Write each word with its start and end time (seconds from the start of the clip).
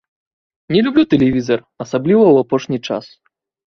Не 0.75 0.81
люблю 0.87 1.03
тэлевізар, 1.13 1.59
асабліва 1.87 2.25
ў 2.29 2.35
апошні 2.49 2.85
час. 2.87 3.05